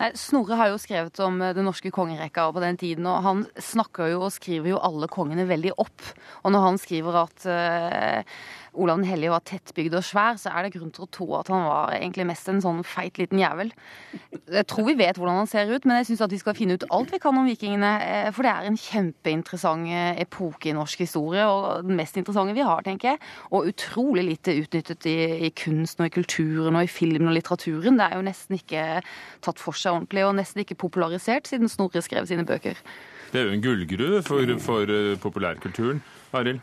Nei, 0.00 0.10
Snorre 0.18 0.58
har 0.60 0.72
jo 0.72 0.80
skrevet 0.80 1.20
om 1.24 1.40
eh, 1.42 1.54
den 1.56 1.66
norske 1.68 1.92
kongerekka 1.94 2.50
på 2.54 2.64
den 2.64 2.80
tiden, 2.80 3.08
og 3.10 3.24
han 3.26 3.44
snakker 3.56 4.12
jo 4.12 4.24
og 4.26 4.34
skriver 4.34 4.74
jo 4.74 4.82
alle 4.84 5.08
kongene 5.10 5.48
veldig 5.48 5.74
opp. 5.80 6.12
Og 6.44 6.54
når 6.54 6.66
han 6.66 6.80
skriver 6.80 7.20
at 7.24 7.46
uh, 7.48 8.40
Olav 8.72 9.00
den 9.00 9.08
hellige 9.08 9.32
var 9.32 9.42
tettbygd 9.46 9.96
og 9.98 10.04
svær, 10.06 10.38
så 10.40 10.52
er 10.54 10.66
det 10.66 10.74
grunn 10.76 10.92
til 10.94 11.06
å 11.06 11.10
tro 11.10 11.26
at 11.38 11.50
han 11.52 11.64
var 11.66 11.94
egentlig 11.96 12.26
mest 12.28 12.48
en 12.50 12.62
sånn 12.62 12.82
feit 12.86 13.18
liten 13.20 13.40
jævel. 13.40 13.72
Jeg 14.30 14.66
tror 14.70 14.86
vi 14.86 14.96
vet 15.00 15.18
hvordan 15.18 15.40
han 15.42 15.50
ser 15.50 15.72
ut, 15.72 15.86
men 15.88 16.00
jeg 16.00 16.10
syns 16.10 16.24
at 16.26 16.34
vi 16.34 16.40
skal 16.42 16.56
finne 16.58 16.76
ut 16.78 16.86
alt 16.94 17.12
vi 17.14 17.20
kan 17.22 17.36
om 17.36 17.48
vikingene. 17.48 17.92
Eh, 18.06 18.30
for 18.36 18.46
det 18.46 18.52
er 18.52 18.68
en 18.68 18.78
kjempeinteressant 18.80 19.90
eh, 19.90 20.22
epoke 20.24 20.70
i 20.70 20.76
norsk 20.76 21.04
historie, 21.04 21.46
og 21.46 21.86
den 21.88 21.98
mest 21.98 22.18
interessante 22.20 22.56
vi 22.56 22.66
har, 22.66 22.84
tenker 22.86 23.12
jeg. 23.12 23.22
Og 23.50 23.70
utrolig 23.72 24.26
lite 24.28 24.56
utnyttet 24.62 25.08
i, 25.10 25.18
i 25.48 25.52
kunsten 25.56 26.06
og 26.06 26.10
i 26.10 26.16
kulturen 26.20 26.78
og 26.78 26.86
i 26.86 26.92
filmen 26.92 27.30
og 27.30 27.38
litteraturen. 27.38 27.98
Det 28.00 28.08
er 28.08 28.18
jo 28.18 28.26
nesten 28.26 28.58
ikke 28.60 28.84
tatt 29.44 29.62
for 29.62 29.76
seg 29.78 29.96
ordentlig, 29.96 30.26
og 30.26 30.36
nesten 30.38 30.64
ikke 30.64 30.78
popularisert 30.80 31.50
siden 31.50 31.70
Snorre 31.70 32.02
skrev 32.04 32.26
sine 32.30 32.46
bøker. 32.46 32.78
Det 33.30 33.38
er 33.38 33.46
jo 33.46 33.54
en 33.54 33.62
gullgruve 33.62 34.22
for, 34.26 34.58
for 34.62 34.90
uh, 34.90 35.14
populærkulturen. 35.22 36.02
Arild? 36.34 36.62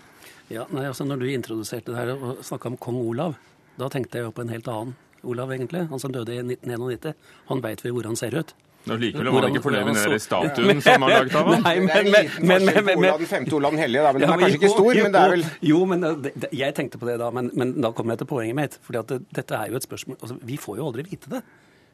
Ja, 0.54 0.64
nei, 0.72 0.86
altså 0.88 1.04
Når 1.08 1.20
du 1.20 1.28
introduserte 1.32 1.92
det 1.92 2.00
her 2.00 2.14
og 2.16 2.46
snakka 2.46 2.72
om 2.72 2.78
kong 2.80 3.02
Olav, 3.02 3.36
da 3.78 3.90
tenkte 3.94 4.20
jeg 4.20 4.30
jo 4.30 4.36
på 4.36 4.46
en 4.46 4.54
helt 4.54 4.70
annen 4.72 4.96
Olav, 5.28 5.52
egentlig. 5.52 5.88
Han 5.90 6.00
som 6.00 6.14
døde 6.14 6.36
i 6.36 6.40
1991. 6.40 7.14
Han 7.50 7.62
veit 7.64 7.84
vi 7.84 7.92
hvor 7.92 8.08
han 8.08 8.16
ser 8.16 8.38
ut. 8.38 8.54
Og 8.88 9.02
Likevel 9.02 9.28
var 9.34 9.44
han 9.48 9.56
ikke 9.56 9.64
fornøyd 9.66 9.88
med 9.90 9.98
den 9.98 10.22
statuen 10.24 10.82
som 10.86 11.04
han 11.04 11.12
laget 11.12 11.36
av 11.36 11.50
ham. 11.50 11.64
Nei, 11.66 11.74
men, 11.84 12.10
men, 12.14 12.30
men, 12.40 12.66
men, 12.70 12.86
men, 12.88 13.02
Olav 13.02 13.20
den 13.20 13.30
femte 13.30 13.56
Olav 13.58 13.76
den 13.76 13.82
hellige, 13.84 14.04
da. 14.06 14.14
Men 14.16 14.24
den 14.24 14.32
er 14.32 14.44
kanskje 14.44 14.60
ikke 14.62 14.72
stor, 14.72 15.00
men 15.04 15.16
det 15.16 15.24
er 15.24 15.34
vel 15.34 15.46
Jo, 15.72 15.80
men 15.92 16.08
jeg 16.62 16.78
tenkte 16.78 17.02
på 17.02 17.10
det 17.10 17.18
da, 17.22 17.30
men, 17.36 17.74
da 17.84 17.92
kommer 17.98 18.16
jeg 18.16 18.24
til 18.24 18.30
poenget 18.32 18.60
mitt. 18.60 18.78
For 18.86 18.96
dette 18.96 19.60
er 19.60 19.74
jo 19.74 19.82
et 19.82 19.88
spørsmål 19.88 20.20
altså, 20.22 20.38
Vi 20.48 20.60
får 20.62 20.80
jo 20.80 20.92
aldri 20.92 21.08
vite 21.10 21.34
det. 21.36 21.44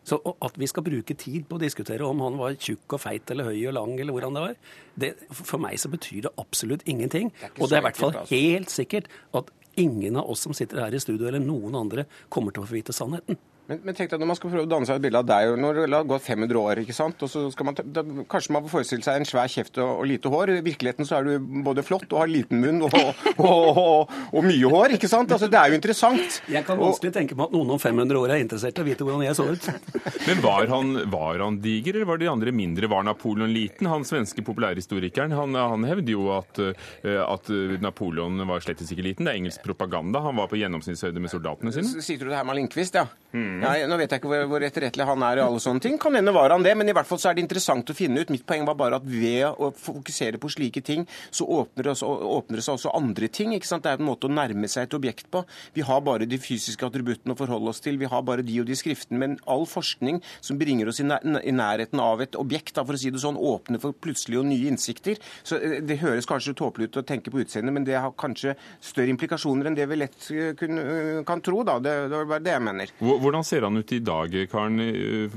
Så 0.04 0.20
at 0.44 0.58
vi 0.60 0.68
skal 0.68 0.84
bruke 0.84 1.16
tid 1.16 1.48
på 1.48 1.58
å 1.58 1.62
diskutere 1.62 2.06
om 2.08 2.22
han 2.26 2.38
var 2.40 2.58
tjukk 2.60 2.98
og 2.98 3.04
feit 3.06 3.32
eller 3.32 3.48
høy 3.52 3.70
og 3.72 3.78
lang, 3.78 3.94
eller 3.96 4.16
hvordan 4.16 4.36
det 4.36 4.44
var, 4.44 4.58
det, 5.00 5.12
for 5.32 5.64
meg 5.64 5.80
så 5.80 5.92
betyr 5.94 6.26
det 6.28 6.34
absolutt 6.42 6.84
ingenting. 6.90 7.32
Det 7.40 7.54
og 7.56 7.72
det 7.72 7.78
er 7.78 7.84
i 7.84 7.88
hvert 7.88 8.02
fall 8.02 8.12
altså. 8.12 8.36
helt 8.36 8.74
sikkert 8.74 9.08
at 9.40 9.54
ingen 9.80 10.20
av 10.20 10.30
oss 10.30 10.44
som 10.46 10.54
sitter 10.54 10.84
her 10.84 10.94
i 10.94 11.02
studio, 11.02 11.28
eller 11.30 11.42
noen 11.42 11.76
andre, 11.80 12.06
kommer 12.34 12.54
til 12.54 12.66
å 12.66 12.70
få 12.70 12.78
vite 12.78 12.96
sannheten. 12.96 13.40
Men, 13.64 13.80
men 13.88 13.96
tenk 13.96 14.12
deg 14.12 14.20
når 14.20 14.28
man 14.28 14.36
skal 14.36 14.52
prøve 14.52 14.66
å 14.66 14.70
danne 14.70 14.88
seg 14.88 14.98
et 15.00 15.04
bilde 15.06 15.20
av 15.24 15.28
deg 15.30 15.54
når 15.64 15.78
det 15.86 15.96
har 15.96 16.08
gått 16.08 16.26
500 16.26 16.60
år, 16.60 16.82
ikke 16.84 16.96
sant? 16.96 17.22
og 17.24 17.30
så 17.32 17.46
skal 17.54 17.70
man, 17.70 17.78
da, 17.80 18.04
Kanskje 18.30 18.56
man 18.56 18.66
får 18.66 18.74
forestille 18.74 19.06
seg 19.06 19.22
en 19.22 19.28
svær 19.28 19.52
kjeft 19.52 19.80
og, 19.80 20.02
og, 20.02 20.08
lite 20.10 20.32
hår. 20.32 20.52
I 20.58 20.66
virkeligheten 20.66 21.08
så 21.08 21.20
er 21.20 21.30
du 21.30 21.54
både 21.64 21.86
flott 21.86 22.12
og 22.12 22.20
har 22.20 22.32
liten 22.32 22.60
munn 22.60 22.84
og, 22.84 22.98
og, 23.48 24.12
og 24.12 24.44
mye 24.44 24.72
hår. 24.74 24.98
ikke 24.98 25.08
sant? 25.12 25.32
Altså, 25.32 25.48
Det 25.52 25.60
er 25.60 25.72
jo 25.72 25.80
interessant. 25.80 26.42
Jeg 26.52 26.68
kan 26.68 26.82
vanskelig 26.82 27.14
tenke 27.16 27.38
meg 27.40 27.48
at 27.48 27.56
noen 27.56 27.72
om 27.78 27.80
500 27.80 28.20
år 28.20 28.36
er 28.36 28.44
interessert 28.44 28.82
i 28.82 28.84
å 28.84 28.88
vite 28.90 29.08
hvordan 29.08 29.24
jeg 29.30 29.40
så 29.40 29.48
ut. 29.48 29.70
Men 30.28 30.44
var 30.44 30.68
han, 30.74 30.94
var 31.14 31.46
han 31.46 31.62
diger, 31.64 32.02
eller 32.02 32.12
var 32.12 32.20
de 32.20 32.32
andre 32.34 32.56
mindre? 32.56 32.92
Var 32.92 33.08
Napoleon 33.08 33.56
liten? 33.56 33.88
Han 33.94 34.04
svenske 34.08 34.44
populærhistorikeren 34.44 35.32
han, 35.40 35.56
han 35.56 35.88
hevder 35.88 36.18
jo 36.18 36.28
at, 36.36 36.60
eh, 36.60 37.22
at 37.24 37.48
Napoleon 37.84 38.44
var 38.50 38.64
slett 38.66 38.84
ikke 38.84 39.08
liten. 39.08 39.24
Det 39.24 39.38
er 39.38 39.40
engelsk 39.40 39.64
propaganda. 39.64 40.20
Han 40.28 40.36
var 40.42 40.52
på 40.52 40.60
gjennomsnittshøyde 40.60 41.24
med 41.24 41.32
soldatene 41.32 41.72
sine. 41.76 42.04
Sier 42.04 42.20
du 42.20 42.28
det 42.28 42.36
her 42.36 42.48
med 42.48 42.60
Lindqvist, 42.60 43.00
ja? 43.00 43.08
Mm. 43.34 43.53
Ja, 43.62 43.88
nå 43.90 43.98
vet 44.00 44.14
jeg 44.14 44.22
ikke 44.22 44.32
hvor, 44.32 44.46
hvor 44.52 44.66
etterrettelig 44.66 45.06
han 45.08 45.24
er 45.28 45.40
i 45.40 45.44
alle 45.44 45.62
sånne 45.64 45.84
ting. 45.84 45.98
Kan 46.02 46.16
hende 46.18 46.34
var 46.36 46.54
han 46.56 46.64
det, 46.66 46.74
men 46.80 46.90
i 46.90 46.96
hvert 46.96 47.08
fall 47.10 47.20
så 47.22 47.30
er 47.30 47.38
det 47.38 47.44
interessant 47.46 47.90
å 47.92 47.96
finne 47.98 48.24
ut. 48.24 48.32
Mitt 48.34 48.46
poeng 48.50 48.66
var 48.68 48.78
bare 48.80 49.00
at 49.00 49.08
ved 49.08 49.46
å 49.62 49.70
fokusere 49.76 50.40
på 50.42 50.52
slike 50.54 50.84
ting, 50.86 51.06
så 51.34 51.46
åpner 51.46 51.88
det, 51.88 51.94
også, 51.94 52.10
åpner 52.38 52.60
det 52.60 52.66
seg 52.66 52.78
også 52.78 52.94
andre 52.98 53.30
ting. 53.30 53.54
ikke 53.56 53.70
sant? 53.70 53.86
Det 53.86 53.94
er 53.94 54.02
en 54.02 54.08
måte 54.08 54.30
å 54.30 54.34
nærme 54.34 54.70
seg 54.72 54.88
et 54.88 54.98
objekt 54.98 55.30
på. 55.34 55.44
Vi 55.76 55.86
har 55.86 56.02
bare 56.06 56.28
de 56.30 56.40
fysiske 56.42 56.88
attributtene 56.88 57.36
å 57.36 57.40
forholde 57.40 57.74
oss 57.74 57.84
til. 57.84 58.00
Vi 58.02 58.10
har 58.10 58.26
bare 58.26 58.46
de 58.46 58.60
og 58.64 58.70
de 58.70 58.78
skriftene. 58.80 59.20
Men 59.22 59.38
all 59.50 59.68
forskning 59.70 60.22
som 60.40 60.60
bringer 60.62 60.90
oss 60.92 61.02
i, 61.04 61.08
nærheten 61.08 62.02
av 62.04 62.24
et 62.26 62.38
objekt, 62.40 62.76
da, 62.78 62.86
for 62.88 62.98
å 62.98 63.02
si 63.02 63.12
det 63.14 63.22
sånn, 63.24 63.40
åpner 63.40 63.82
for 63.84 63.96
plutselig 63.96 64.42
og 64.42 64.48
nye 64.50 64.72
innsikter. 64.72 65.22
Så 65.44 65.60
eh, 65.60 65.80
Det 65.84 66.00
høres 66.02 66.28
kanskje 66.30 66.56
tåpelig 66.58 66.90
ut 66.90 67.02
å 67.04 67.06
tenke 67.08 67.34
på 67.34 67.44
utseendet, 67.44 67.74
men 67.76 67.88
det 67.88 68.00
har 68.00 68.16
kanskje 68.18 68.56
større 68.84 69.12
implikasjoner 69.14 69.70
enn 69.70 69.78
det 69.78 69.88
vi 69.92 70.00
lett 70.00 70.30
eh, 70.34 70.54
kan, 70.60 70.84
kan 71.28 71.44
tro. 71.44 71.64
da. 71.68 71.80
Det, 71.84 71.96
det 72.12 72.24
var 72.30 72.44
det 72.44 72.56
jeg 72.56 72.64
mener. 72.64 72.94
Hvordan 73.04 73.43
ser 73.48 73.66
han 73.68 73.78
ut 73.78 73.92
i 73.96 74.02
dag, 74.04 74.34
Karen, 74.52 74.80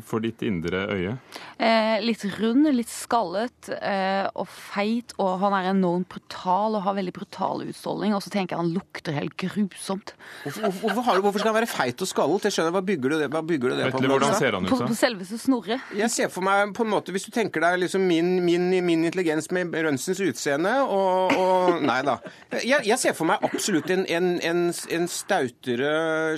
for 0.07 0.25
ditt 0.25 0.43
indre 0.47 0.87
øye? 0.93 1.17
Eh, 1.57 1.97
litt 2.05 2.25
rund, 2.37 2.69
litt 2.77 2.91
skallet 2.93 3.71
eh, 3.77 4.27
og 4.37 4.49
feit. 4.53 5.15
Og 5.23 5.39
han 5.41 5.57
er 5.57 5.71
enormt 5.73 6.09
brutal 6.13 6.77
og 6.77 6.85
har 6.85 6.97
veldig 6.99 7.15
brutal 7.17 7.65
utstråling. 7.65 8.15
Og 8.17 8.25
så 8.25 8.33
tenker 8.33 8.57
jeg 8.57 8.63
han 8.65 8.73
lukter 8.75 9.17
helt 9.17 9.37
grusomt. 9.41 10.13
Hvorfor, 10.45 10.75
hvorfor, 10.83 11.23
hvorfor 11.25 11.43
skal 11.43 11.53
han 11.53 11.59
være 11.61 11.71
feit 11.71 12.05
og 12.05 12.11
skallet? 12.11 12.49
Jeg 12.49 12.59
skjønner, 12.59 12.75
Hva 12.77 12.85
bygger 12.85 13.15
du 13.15 13.19
det, 13.23 13.31
hva 13.33 13.43
bygger 13.47 13.73
du 13.73 13.79
det 13.81 13.91
på? 13.95 14.03
Hvordan 14.05 14.37
ser 14.37 14.59
han 14.59 14.67
ut, 14.67 14.71
da? 14.71 14.77
På, 14.77 14.91
på 14.91 14.99
selveste 14.99 15.41
Snorre. 15.41 15.81
Jeg 15.97 16.13
ser 16.13 16.31
for 16.33 16.45
meg 16.47 16.75
på 16.77 16.85
en 16.85 16.93
måte, 16.93 17.15
Hvis 17.15 17.29
du 17.29 17.33
tenker 17.35 17.65
deg 17.65 17.81
liksom 17.85 18.05
min, 18.07 18.37
min, 18.45 18.69
min 18.85 19.07
intelligens 19.07 19.51
med 19.55 19.75
Rønsens 19.75 20.21
utseende 20.21 20.75
og, 20.85 21.33
og 21.37 21.83
Nei 21.87 22.01
da. 22.07 22.19
Jeg, 22.63 22.85
jeg, 22.87 22.99
ser 23.01 23.15
for 23.17 23.29
meg 23.29 23.43
absolutt 23.47 23.91
en, 23.93 24.05
en, 24.11 24.29
en, 24.45 24.63
en 24.73 25.09
stautere 25.11 25.91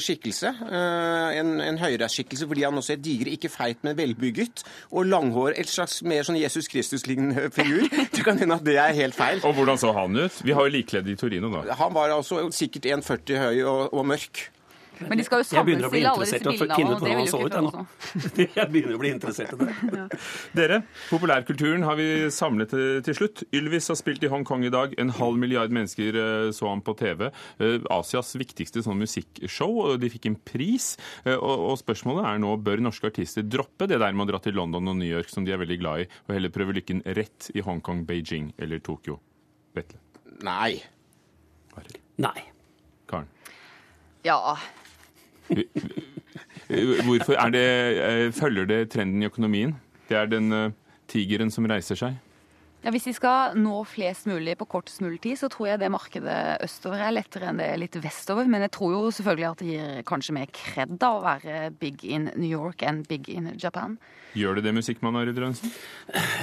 skikkelse. 0.02 0.52
Eh, 0.68 1.38
en, 1.58 1.64
en 1.74 1.80
høyreskikkelse 1.82 2.48
fordi 2.48 2.64
han 2.66 2.78
også 2.80 2.94
er 2.94 3.02
digre, 3.04 3.34
ikke 3.36 3.50
feit, 3.52 3.80
men 3.86 3.96
velbygget. 3.98 4.64
Og 4.92 5.08
langhår. 5.08 5.56
Et 5.58 5.70
slags 5.70 6.00
mer 6.06 6.26
sånn 6.26 6.38
Jesus 6.40 6.70
Kristus-lignende 6.70 7.48
figur. 7.54 7.88
Det 8.14 8.24
kan 8.26 8.38
hende 8.40 8.58
at 8.58 8.64
det 8.66 8.78
er 8.80 8.94
helt 8.96 9.16
feil. 9.18 9.42
Og 9.46 9.54
hvordan 9.58 9.78
så 9.80 9.92
han 9.96 10.16
ut? 10.18 10.40
Vi 10.44 10.54
har 10.56 10.66
jo 10.66 10.74
likledd 10.74 11.08
i 11.10 11.16
Torino, 11.18 11.50
da. 11.52 11.76
Han 11.78 11.94
var 11.94 12.14
altså 12.14 12.48
sikkert 12.54 12.88
1,40 12.98 13.42
høy 13.42 13.60
og, 13.62 13.82
og 13.94 14.06
mørk. 14.08 14.48
Men 15.06 15.20
de 15.20 15.24
skal 15.26 15.42
jo 15.42 15.46
sammenstille 15.46 16.10
alle 16.10 16.26
disse 16.26 16.40
bildene, 16.42 16.94
og 16.94 17.04
det 17.04 17.14
vil 17.14 17.28
jo 17.28 17.40
ikke 17.46 17.62
også. 17.68 17.84
Jeg 18.58 18.70
begynner 18.72 18.96
å 18.96 19.00
bli 19.02 19.12
interessert 19.14 19.54
i 19.54 19.68
det. 19.92 20.06
Dere, 20.58 20.80
populærkulturen 21.10 21.86
har 21.86 21.98
vi 22.00 22.08
samlet 22.34 22.74
til 23.06 23.18
slutt. 23.18 23.44
Ylvis 23.54 23.90
har 23.92 23.98
spilt 24.00 24.24
i 24.26 24.30
Hongkong 24.32 24.66
i 24.66 24.72
dag. 24.74 24.96
En 25.00 25.12
halv 25.18 25.38
milliard 25.40 25.74
mennesker 25.74 26.18
eh, 26.18 26.48
så 26.56 26.70
ham 26.70 26.82
på 26.84 26.96
TV. 26.98 27.28
Eh, 27.62 27.78
Asias 27.94 28.34
viktigste 28.38 28.82
sånn 28.84 29.00
musikkshow, 29.00 29.78
og 29.84 30.02
de 30.02 30.10
fikk 30.12 30.30
en 30.32 30.38
pris. 30.50 30.90
Eh, 31.24 31.36
og, 31.36 31.76
spørsmålet 31.78 32.26
er 32.32 32.42
nå, 32.42 32.56
bør 32.64 32.82
norske 32.88 33.10
artister 33.12 33.46
droppe 33.46 33.88
det 33.90 34.00
der 34.02 34.16
med 34.16 34.26
å 34.26 34.32
dra 34.32 34.42
til 34.44 34.58
London 34.58 34.90
og 34.90 34.98
New 35.00 35.08
York, 35.08 35.30
som 35.32 35.46
de 35.46 35.54
er 35.54 35.62
veldig 35.62 35.80
glad 35.80 36.04
i, 36.04 36.10
og 36.26 36.36
heller 36.36 36.54
prøve 36.54 36.76
lykken 36.80 37.04
rett 37.18 37.50
i 37.54 37.64
Hongkong, 37.64 38.04
Beijing 38.08 38.52
eller 38.58 38.82
Tokyo? 38.84 39.20
Vetle? 39.78 40.02
Nei. 40.46 40.78
Nei. 42.18 42.38
Karen? 43.08 43.28
Ja. 44.26 44.58
Hvorfor 46.68 47.38
det, 47.52 47.66
eh, 48.04 48.32
følger 48.32 48.64
det 48.68 48.90
trenden 48.92 49.22
i 49.22 49.26
økonomien? 49.26 49.74
Det 50.08 50.16
er 50.16 50.26
den 50.26 50.52
eh, 50.52 50.70
tigeren 51.08 51.50
som 51.50 51.66
reiser 51.68 51.96
seg? 51.96 52.18
Ja, 52.84 52.92
Hvis 52.94 53.08
vi 53.08 53.14
skal 53.16 53.56
nå 53.58 53.80
flest 53.90 54.28
mulig 54.30 54.54
på 54.60 54.68
kortest 54.70 55.02
mulig 55.02 55.18
tid, 55.24 55.38
så 55.40 55.48
tror 55.50 55.72
jeg 55.72 55.80
det 55.82 55.90
markedet 55.90 56.36
østover 56.62 57.02
er 57.02 57.16
lettere 57.16 57.50
enn 57.50 57.58
det 57.58 57.72
litt 57.82 57.98
vestover. 57.98 58.46
Men 58.46 58.62
jeg 58.66 58.74
tror 58.76 58.94
jo 58.94 59.00
selvfølgelig 59.16 59.48
at 59.48 59.64
det 59.64 59.72
gir 59.72 60.06
kanskje 60.06 60.36
mer 60.36 60.52
kred 60.54 60.94
av 61.02 61.18
å 61.18 61.24
være 61.26 61.72
big 61.80 62.06
in 62.06 62.30
New 62.36 62.50
York 62.50 62.86
enn 62.86 63.02
big 63.08 63.28
in 63.34 63.50
Japan. 63.58 63.98
Gjør 64.36 64.58
det 64.58 64.66
det, 64.66 64.74
musikkmann 64.76 65.16
Arild 65.16 65.38
Rønsen? 65.40 65.72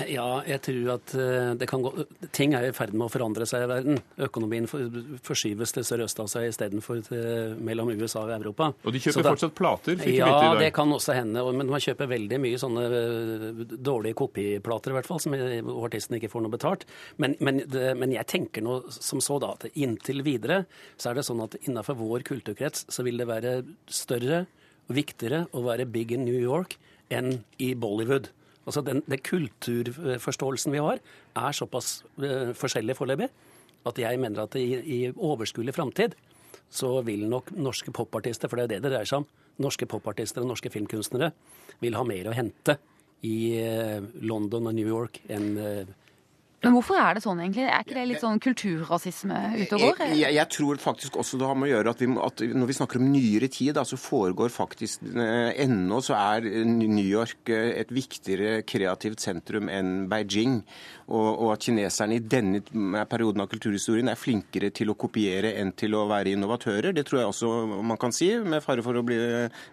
Ja, 0.10 0.42
jeg 0.46 0.62
tror 0.66 0.90
at 0.96 1.14
eh, 1.18 1.52
det 1.58 1.68
kan 1.70 1.84
gå 1.86 1.92
Ting 2.36 2.56
er 2.58 2.68
i 2.68 2.74
ferd 2.76 2.94
med 2.98 3.08
å 3.08 3.12
forandre 3.14 3.46
seg 3.50 3.64
i 3.66 3.70
verden. 3.70 4.00
Økonomien 4.28 4.68
forskyves 4.68 5.74
til 5.76 5.86
Sørøst-Asia 5.88 6.50
istedenfor 6.50 7.02
mellom 7.64 7.92
USA 7.94 8.26
og 8.26 8.34
Europa. 8.36 8.72
Og 8.84 8.96
de 8.96 9.02
kjøper 9.02 9.24
da, 9.26 9.34
fortsatt 9.36 9.56
plater? 9.58 10.00
Fikk 10.02 10.18
ja, 10.18 10.28
vite 10.28 10.42
i 10.42 10.50
dag. 10.50 10.64
det 10.66 10.72
kan 10.76 10.92
også 10.98 11.16
hende. 11.16 11.46
Men 11.56 11.72
man 11.72 11.84
kjøper 11.84 12.10
veldig 12.12 12.42
mye 12.42 12.62
sånne 12.62 12.86
eh, 12.90 13.64
dårlige 13.76 14.18
kopiplater, 14.20 14.94
i 14.94 15.00
hvert 15.00 15.10
fall, 15.10 15.22
som 15.24 15.38
artisten 15.86 16.20
ikke 16.20 16.25
får 16.32 16.46
noe 16.46 16.54
betalt. 16.54 16.86
Men, 17.22 17.36
men, 17.44 17.64
det, 17.72 17.94
men 18.00 18.14
jeg 18.16 18.30
tenker 18.32 18.66
nå 18.66 18.82
som 18.94 19.22
så 19.24 19.40
da 19.42 19.54
at 19.56 19.68
inntil 19.74 20.24
videre 20.26 20.64
så 20.96 21.12
er 21.12 21.20
det 21.20 21.28
sånn 21.28 21.44
at 21.46 21.58
innenfor 21.64 21.98
vår 22.00 22.26
kulturkrets 22.28 22.88
så 22.92 23.06
vil 23.06 23.22
det 23.22 23.30
være 23.30 23.58
større 23.92 24.46
og 24.86 24.96
viktigere 24.98 25.46
å 25.56 25.64
være 25.66 25.88
big 25.90 26.14
in 26.16 26.26
New 26.28 26.38
York 26.40 26.78
enn 27.14 27.40
i 27.62 27.74
Bollywood. 27.78 28.32
Altså 28.66 28.82
den, 28.86 29.04
den 29.06 29.22
kulturforståelsen 29.22 30.74
vi 30.74 30.82
har, 30.82 31.02
er 31.38 31.58
såpass 31.58 32.00
uh, 32.22 32.54
forskjellig 32.58 32.98
foreløpig 32.98 33.30
at 33.86 34.00
jeg 34.02 34.22
mener 34.22 34.46
at 34.46 34.58
i, 34.58 34.66
i 34.82 35.00
overskuelig 35.14 35.76
framtid 35.76 36.16
så 36.74 36.98
vil 37.06 37.28
nok 37.30 37.52
norske 37.54 37.94
popartister, 37.94 38.50
for 38.50 38.58
det 38.58 38.66
er 38.66 38.72
det 38.74 38.88
det 38.88 38.94
dreier 38.96 39.10
seg 39.10 39.22
om, 39.22 39.28
norske 39.62 39.88
popartister 39.88 40.42
og 40.42 40.50
norske 40.50 40.72
filmkunstnere 40.74 41.30
vil 41.84 41.98
ha 41.98 42.04
mer 42.08 42.32
å 42.32 42.36
hente 42.36 42.80
i 43.26 43.38
uh, 43.62 44.02
London 44.26 44.72
og 44.72 44.76
New 44.78 44.90
York 44.90 45.22
enn 45.32 45.54
uh, 45.60 45.94
men 46.66 46.74
hvorfor 46.74 46.98
er 46.98 47.18
det 47.18 47.22
sånn, 47.22 47.40
egentlig? 47.44 47.68
Er 47.70 47.84
ikke 47.86 47.98
det 47.98 48.06
litt 48.10 48.24
sånn 48.24 48.42
kulturrasisme 48.42 49.42
ute 49.60 49.78
og 49.78 49.84
går? 49.84 50.02
Jeg, 50.16 50.34
jeg, 50.34 50.50
tror 50.56 50.82
faktisk 50.82 51.20
også 51.22 51.38
det 51.38 51.50
har 51.50 51.60
med 51.60 51.70
å 51.70 51.72
gjøre 51.76 51.94
at, 51.94 52.02
vi, 52.02 52.10
at 52.26 52.44
når 52.58 52.72
vi 52.72 52.78
snakker 52.80 53.02
om 53.02 53.12
nyere 53.14 53.50
tid, 53.54 53.78
så 53.86 54.00
foregår 54.00 54.54
faktisk 54.54 55.04
eh, 55.12 55.52
Ennå 55.66 56.00
så 56.04 56.16
er 56.18 56.48
New 56.66 57.06
York 57.06 57.52
eh, 57.54 57.76
et 57.84 57.94
viktigere 57.94 58.64
kreativt 58.66 59.22
sentrum 59.22 59.70
enn 59.70 60.08
Beijing. 60.10 60.62
Og, 61.06 61.28
og, 61.28 61.50
at 61.54 61.62
kineserne 61.62 62.18
i 62.18 62.24
denne 62.26 62.64
perioden 63.06 63.44
av 63.44 63.50
kulturhistorien 63.52 64.10
er 64.10 64.18
flinkere 64.18 64.72
til 64.74 64.90
å 64.90 64.98
kopiere 64.98 65.52
enn 65.62 65.76
til 65.78 65.94
å 65.94 66.08
være 66.10 66.34
innovatører. 66.34 66.96
Det 66.98 67.06
tror 67.06 67.22
jeg 67.22 67.30
også 67.30 67.52
man 67.86 68.00
kan 68.02 68.16
si, 68.16 68.32
med 68.42 68.64
fare 68.66 68.82
for 68.86 68.98
å 68.98 69.04
bli, 69.06 69.20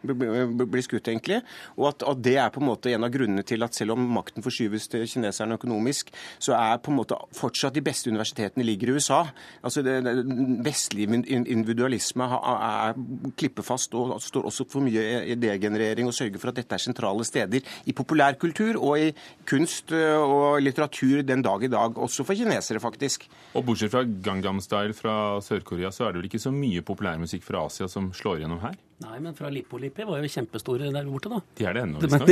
bli, 0.05 0.67
bli 0.67 0.85
skutt, 0.85 1.09
egentlig. 1.09 1.41
Og 1.79 1.89
at, 1.95 2.05
at, 2.05 2.21
det 2.23 2.37
er 2.43 2.53
på 2.53 2.61
en 2.61 2.69
måte 2.69 2.93
en 2.93 3.09
av 3.09 3.15
grunnene 3.15 3.47
til 3.49 3.65
at 3.65 3.77
selv 3.77 3.97
om 3.97 4.05
makten 4.19 4.45
forskyves 4.45 4.91
til 4.93 5.07
kineserne 5.09 5.57
økonomisk, 5.57 6.13
så 6.37 6.59
er 6.59 6.82
på 6.83 6.93
en 6.93 6.99
måte 6.99 7.19
fortsatt 7.37 7.77
de 7.77 7.85
beste 7.85 8.11
universitetene 8.11 8.67
ligger 8.67 8.91
i 8.91 8.97
USA. 8.99 9.23
Altså 9.63 9.85
det, 9.87 9.99
det, 10.07 10.15
Vestlig 10.63 11.09
individualisme 11.09 12.27
er 12.27 12.97
klippefast 13.39 13.95
og 13.99 14.15
står 14.23 14.49
også 14.51 14.67
for 14.71 14.85
mye 14.85 15.23
idégenerering 15.35 16.09
og 16.09 16.17
sørger 16.17 16.41
for 16.43 16.53
at 16.53 16.61
dette 16.61 16.77
er 16.77 16.83
sentrale 16.83 17.27
steder 17.27 17.65
i 17.89 17.95
populærkultur 17.97 18.79
og 18.81 19.01
i 19.01 19.11
kunst 19.49 19.93
og 19.93 20.61
litteratur 20.63 21.23
den 21.27 21.45
dag 21.45 21.67
i 21.67 21.73
dag, 21.73 21.99
også 21.99 22.27
for 22.27 22.39
kinesere, 22.39 22.81
faktisk. 22.83 23.27
Og 23.55 23.67
bortsett 23.67 23.93
fra 23.93 24.05
Gangnam 24.05 24.61
Style 24.63 24.97
fra 24.97 25.41
Sør-Korea, 25.45 25.93
så 25.93 26.07
er 26.07 26.13
det 26.13 26.23
vel 26.23 26.31
ikke 26.31 26.43
så 26.43 26.55
mye 26.55 26.85
populærmusikk 26.87 27.45
fra 27.47 27.67
Asia 27.67 27.89
som 27.91 28.13
slår 28.17 28.43
gjennom 28.45 28.63
her? 28.65 28.79
Nei, 29.03 29.19
men 29.23 29.35
fra 29.35 29.51
Lippo-Lippi 29.53 30.07
var 30.09 30.23
jo 30.23 30.31
kjempestore 30.31 30.91
der 30.95 31.09
borte, 31.09 31.31
da. 31.33 31.41
De 31.59 31.67
er 31.69 31.77
det 31.77 31.85
ennå, 31.87 32.03
visstnok. 32.03 32.31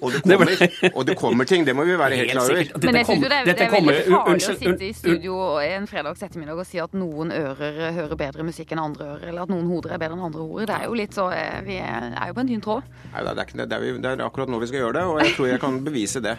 og, 0.00 0.12
det 0.12 0.20
kommer, 0.38 0.52
og 0.92 1.06
det 1.08 1.16
kommer 1.18 1.48
ting, 1.48 1.66
det 1.66 1.74
må 1.76 1.86
vi 1.88 1.96
være 1.98 2.20
helt 2.20 2.34
klar 2.34 2.52
over. 2.52 2.72
Men 2.84 3.00
jeg 3.00 3.08
syns 3.10 3.24
jo 3.26 3.30
det 3.32 3.40
er, 3.40 3.50
det 3.50 3.66
er 3.66 3.72
veldig 3.74 3.96
farlig 4.10 4.50
å 4.50 4.56
sitte 4.60 4.86
i 4.86 4.92
studio 4.96 5.38
en 5.64 5.88
fredags 5.90 6.22
ettermiddag 6.26 6.62
og 6.62 6.68
si 6.68 6.80
at 6.82 6.94
noen 6.96 7.32
ører 7.34 7.80
hører 7.96 8.20
bedre 8.20 8.46
musikk 8.46 8.74
enn 8.74 8.82
andre 8.82 9.08
ører, 9.14 9.26
eller 9.30 9.46
at 9.46 9.52
noen 9.52 9.70
hoder 9.70 9.96
er 9.96 10.02
bedre 10.02 10.18
enn 10.18 10.26
andre 10.28 10.44
hoder. 10.44 10.68
Det 10.70 10.76
er 10.76 10.86
jo 10.86 10.98
litt 10.98 11.16
så 11.16 11.26
eh, 11.34 11.58
Vi 11.66 11.78
er 11.80 12.30
jo 12.30 12.36
på 12.36 12.44
en 12.44 12.52
tynn 12.52 12.64
tråd. 12.64 12.92
Nei, 13.12 13.24
det 13.26 13.32
er, 13.32 13.56
det, 13.56 13.66
er, 13.66 13.88
det 14.02 14.12
er 14.12 14.24
akkurat 14.26 14.52
nå 14.52 14.60
vi 14.62 14.70
skal 14.70 14.84
gjøre 14.84 14.98
det, 14.98 15.04
og 15.10 15.20
jeg 15.22 15.34
tror 15.36 15.50
jeg 15.50 15.62
kan 15.62 15.80
bevise 15.86 16.22
det. 16.24 16.36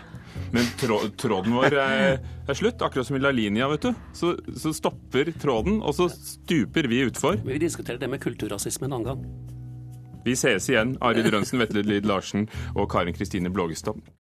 Men 0.54 0.70
tråden 0.80 1.56
vår 1.58 1.76
er, 1.76 2.18
er, 2.48 2.56
slutt, 2.56 2.82
akkurat 2.86 3.08
som 3.10 3.18
i 3.18 3.22
La 3.22 3.34
Linia, 3.36 3.68
vet 3.72 3.90
du. 3.90 3.92
Så, 4.16 4.36
så 4.56 4.74
stopper 4.76 5.34
tråden, 5.42 5.82
og 5.82 5.96
så 5.98 6.10
stuper 6.14 6.88
vi 6.92 7.04
utfor. 7.10 7.42
Vi 7.46 7.62
diskuterer 7.62 8.02
det 8.02 8.12
med 8.12 8.24
kulturrasisme 8.24 8.88
en 8.88 9.00
annen 9.00 9.12
gang. 9.12 9.56
Vi 10.28 10.36
sees 10.36 10.66
igjen, 10.68 10.98
Arild 11.00 11.30
Rønsen, 11.32 11.62
Vetle 11.62 11.86
Lid 11.88 12.08
Larsen 12.10 12.50
og 12.76 12.90
Karin 12.92 13.16
Kristine 13.16 13.52
Blågestad. 13.54 13.96